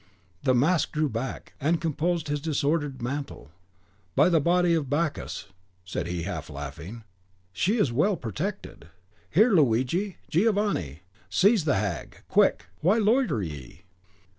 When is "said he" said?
5.85-6.23